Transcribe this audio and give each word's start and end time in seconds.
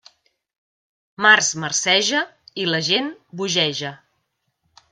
Març 1.25 1.51
marceja... 1.65 2.23
i 2.65 2.67
la 2.71 2.83
gent 2.91 3.15
bogeja. 3.43 3.93